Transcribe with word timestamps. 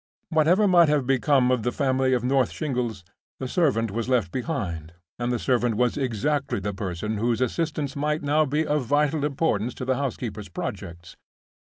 Whatever 0.29 0.67
might 0.67 0.89
have 0.89 1.05
become 1.05 1.51
of 1.51 1.61
the 1.61 1.71
family 1.71 2.15
at 2.15 2.23
North 2.23 2.49
Shingles, 2.49 3.03
the 3.37 3.47
servant 3.47 3.91
was 3.91 4.09
left 4.09 4.31
behind, 4.31 4.93
and 5.19 5.31
the 5.31 5.37
servant 5.37 5.75
was 5.75 5.95
exactly 5.95 6.59
the 6.59 6.73
person 6.73 7.19
whose 7.19 7.39
assistance 7.39 7.95
might 7.95 8.23
now 8.23 8.43
be 8.47 8.65
of 8.65 8.81
vital 8.83 9.23
importance 9.23 9.75
to 9.75 9.85
the 9.85 9.97
housekeeper's 9.97 10.49
projects. 10.49 11.17